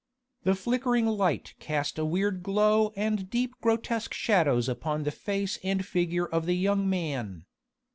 The 0.45 0.55
flickering 0.55 1.05
light 1.05 1.53
cast 1.59 1.99
a 1.99 2.05
weird 2.05 2.41
glow 2.41 2.91
and 2.95 3.29
deep 3.29 3.53
grotesque 3.61 4.15
shadows 4.15 4.67
upon 4.67 5.03
the 5.03 5.11
face 5.11 5.59
and 5.63 5.85
figure 5.85 6.25
of 6.25 6.47
the 6.47 6.55
young 6.57 6.89
man. 6.89 7.45